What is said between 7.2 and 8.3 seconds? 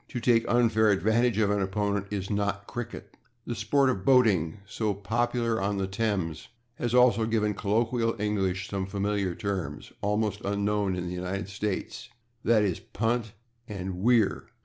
given colloquial